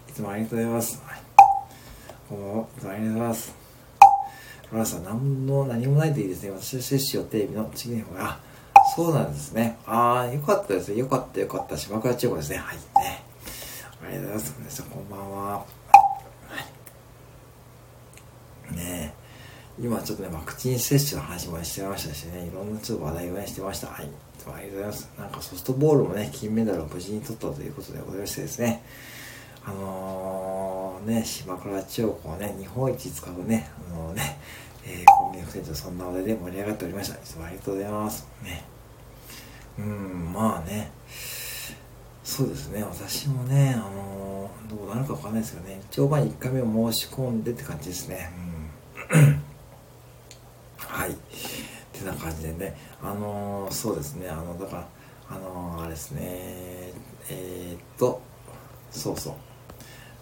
[0.06, 1.02] いつもありがとうございます。
[2.28, 2.64] こんばんは。
[2.64, 3.54] いつもありがとうございます。
[4.70, 6.50] ロラさん、何の、何もないといいですね。
[6.50, 8.38] 私の接種予定日の次の方が、
[8.94, 9.78] そうなんですね。
[9.86, 10.98] ああ、よかったですね。
[10.98, 11.78] よかったよかった。
[11.78, 12.58] 芝倉千代子ですね。
[12.58, 12.76] はい。
[12.76, 13.24] ね。
[14.04, 14.56] ありがとうございます。
[14.58, 15.52] 皆さん、こんばんは。
[15.54, 15.64] は
[18.72, 18.76] い。
[18.76, 19.14] ね
[19.71, 19.71] え。
[19.82, 23.88] 今ちょっとね、ワクチン接種の話もしてましたしね、いろんなちょっと話題をね、してました。
[23.88, 24.06] はい。
[24.06, 24.06] あり
[24.46, 25.10] がとうございます。
[25.18, 28.84] なんかソフトボールもね、金メダルを無事に取ったということでございましてですね。
[29.64, 34.38] あのー、ね、島倉千代子をね、日本一使うね、あのー、ね、
[34.86, 37.16] えー、コンビニ店長そんな話題で盛り上がっておりました。
[37.16, 38.28] いつもありがとうございます。
[38.44, 38.64] ね。
[39.80, 40.92] うん、まあね、
[42.22, 48.30] そうですね、私もね、あのー、どうなるかわかんないですけどね、一応まあ1回目を申し込んでって感じですね。
[49.12, 49.42] うん、
[52.02, 54.88] てな感じでね、あの、そうですね、あの、だから、
[55.30, 56.20] あの、あれですね、
[57.30, 58.20] えー、っと、
[58.90, 59.36] そうそ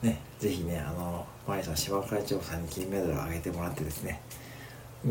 [0.02, 0.06] う。
[0.06, 4.20] ね、ぜひね、あの、マリさん、芝会長さんに金メダルをあげてもらってですね、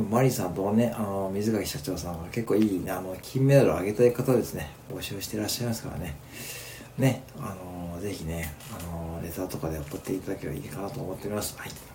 [0.10, 6.16] マリさんとね、あの、水垣社長さんが結構いい、ね、あの、金メダルをあげたい方ですね、募集してらっしゃいますからね、
[6.98, 7.56] ね、あ
[7.96, 11.58] の、ぜひね、あの、レターとかで送っていただければいいかなと思っております。
[11.58, 11.89] はい。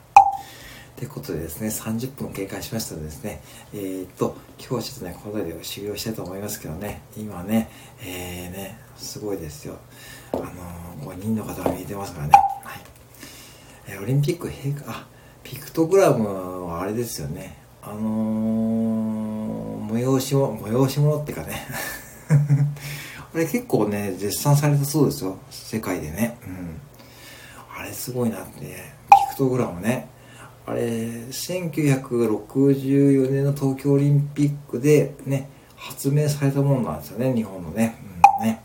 [0.96, 3.42] ということでですね、30分経過しましたのでですね、
[3.74, 7.68] えー、っと、今日はちょっとね、この辺で終了したいと思いますけどね、今ね、
[8.00, 9.76] えー、ね、すごいですよ。
[10.33, 12.33] あの5人の方が見えてますからね。
[12.62, 12.80] はい。
[13.88, 15.07] えオリンピック閉会、あ、
[15.42, 17.57] ピクトグラムはあれですよね。
[17.83, 21.66] あのー、催し物、催し物っていうかね。
[23.35, 25.38] あれ結構ね、絶賛されたそうですよ。
[25.50, 26.38] 世界でね。
[26.46, 26.80] うん。
[27.76, 30.13] あれすごいなって、ね、ピクトグラムね。
[30.66, 37.96] あれ、1964年の東京オリンピックでね、発明されたものなんですよね、日本のね。
[38.40, 38.62] うん、ね。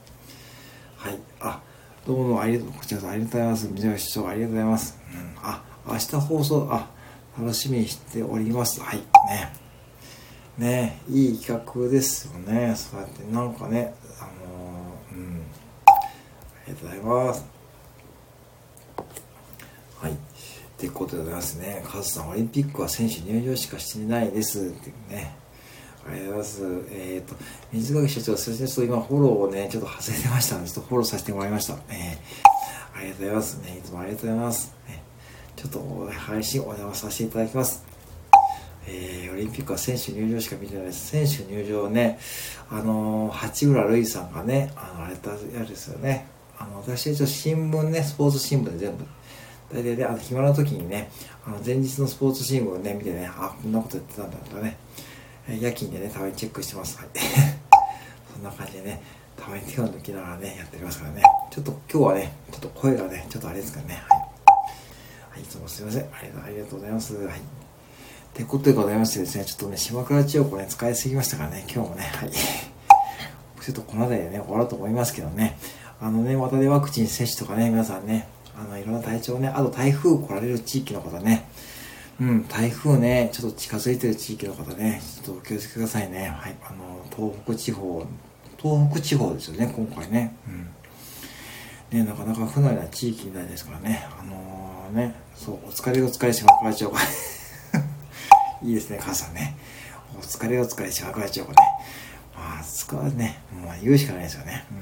[0.95, 1.19] はい。
[1.41, 1.61] あ、
[2.07, 3.67] どうもありがとう、こちらありがとうございます。
[3.73, 4.97] 水橋市長ありがとうございます。
[5.13, 5.35] うん。
[5.43, 6.89] あ、明日放送、あ、
[7.37, 8.79] 楽しみにしております。
[8.79, 8.97] はい。
[8.97, 9.03] ね。
[10.57, 12.75] ねいい企画ですよね。
[12.77, 15.41] そうやって、なんかね、あのー、うん。
[15.85, 15.91] あ
[16.67, 17.45] りがとうございます。
[20.01, 20.15] はい。
[20.79, 21.83] ってことでございますね。
[21.85, 24.67] カズさん、オリンピックは選手入場しかしてないです。
[24.67, 25.35] っていうね。
[26.07, 26.61] ありがとうございます。
[26.89, 27.35] えっ、ー、と、
[27.73, 28.67] 水垣社長、すみません。
[28.67, 31.73] ちょっと今フォローをね、ちょっと外れてましたので、ちょっとフォローさせてもらいました。
[31.89, 33.55] えー、ありがとうございます。
[33.57, 34.75] ね、いつもありがとうございます。
[34.87, 35.03] ね、
[35.57, 37.83] ちょっと配信お邪魔させていただきます。
[38.87, 41.07] えー、オリンピックは選手入場しか見てないです。
[41.07, 42.19] 選手入場ね、
[42.69, 46.25] あのー、八浦塁さんがね、あの、あれたやですよね。
[46.57, 49.03] あの、私一応新聞ね、スポーツ新聞で全部
[49.71, 51.11] 大体ね、あの暇な時にね、
[51.45, 54.77] あの前日のスポーツ新聞をね、見てね、あ、こんなことやってたんだとかね、
[55.47, 56.97] 夜勤でね、たまにチェックしてます。
[56.97, 57.07] はい。
[58.33, 59.01] そんな感じでね、
[59.37, 61.23] たまに手を抜きながらね、やっておりますからね。
[61.51, 64.01] ちょっと今日はね、ちょっと声がね、ちょっとあれですからね。
[64.07, 64.19] はい。
[65.31, 66.01] はい、いつもすいません。
[66.01, 67.15] ありがとうがとうございます。
[67.15, 67.37] はい。
[67.37, 67.41] っ
[68.33, 72.31] てことでございましてですね、ちょっとね、島倉千代子ね、使いすぎましたからね、今日もね、はい。
[73.61, 75.57] ちょっとこの辺りでね、終わろうと思いますけどね。
[76.01, 78.27] あのね、またね、ワクチン接種とかね、皆さんね、
[78.59, 81.47] あの、いろんな体調ね、あと台風来られる地域の方ね、
[82.19, 86.27] うん、台風ね、ちょっと近づいてる地域の方ね、ちょっとお気をつけくださいね。
[86.27, 88.05] はい、あの、東北地方、
[88.57, 90.35] 東北地方ですよね、今回ね。
[91.91, 91.99] うん。
[91.99, 94.05] ね、なかなか不慣れな地域みたいですからね。
[94.19, 96.99] あのー、ね、そう、お疲れお疲れ島倉町が
[98.61, 99.55] いいですね、母さんね。
[100.17, 101.53] お疲れお疲れ島倉町がね。
[102.35, 104.65] まあ、使わね、まあ、言うしかないですよね。
[104.69, 104.77] うん。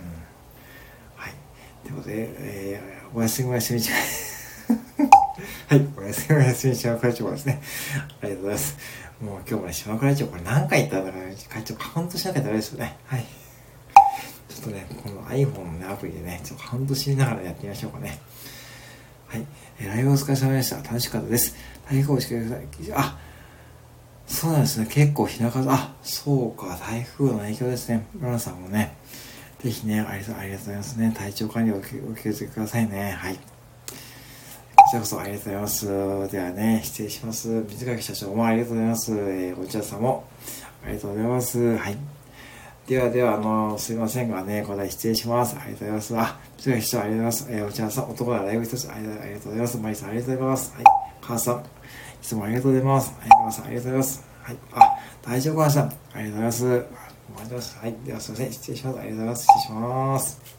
[1.83, 3.97] ということで、えー、おやすみおやすみちゃん
[5.69, 7.61] はい、おやすみおやすみ島倉町ですね。
[8.21, 8.77] ありがとうございます。
[9.21, 12.97] もう今日もね、島倉町これ何回言ったんだから、会長カウントしなきゃダメですよね。
[13.05, 13.25] はい。
[14.49, 18.19] ちょっとね、この iPhone の、ね、アプリでね、ちょっとカウントしながらやってみましょうかね。
[19.27, 19.45] はい。
[19.79, 20.77] えー、ライブお疲れ様でした。
[20.77, 21.55] 楽しかったです。
[21.89, 22.67] 台風をしてください。
[22.95, 23.17] あ、
[24.25, 24.87] そうなんですね。
[24.89, 28.07] 結構日中、あ、そうか、台風の影響ですね。
[28.21, 28.95] ラナさんもね、
[29.67, 31.13] ぜひね、ありがとうございますね。
[31.13, 33.11] 体調管理をお気をつけくださいね。
[33.11, 33.35] はい。
[33.35, 33.41] こ
[34.89, 36.31] ちらこそありがとうございます。
[36.31, 37.65] ではね、失礼します。
[37.67, 39.11] 水垣社長もありがとうございます。
[39.11, 40.23] えー、お茶さんも
[40.85, 41.77] ありがとうございます。
[41.77, 41.97] はい。
[42.87, 45.57] ではでは、あの、すいませんがね、これ失礼します。
[45.59, 46.17] ありがとうございます。
[46.17, 47.47] あ、水垣社長ありがとうございます。
[47.49, 49.77] えー、お茶さん、男ならライブ一つありがとうございます。
[49.77, 50.73] マリさんありがとうございます。
[50.73, 50.83] はい。
[51.19, 51.59] 母さん、い
[52.21, 53.13] つもありがとうございます。
[53.19, 54.23] はい、母さんありがとうございます。
[54.41, 54.57] はい。
[54.71, 57.06] あ、大丈夫母さん、ありがとうございます。
[57.37, 57.77] ありがとうございます。
[57.77, 57.95] はい。
[58.05, 58.51] では、すいません。
[58.53, 58.99] 失礼します。
[58.99, 59.41] ありがとうございます。
[59.43, 60.56] 失礼します。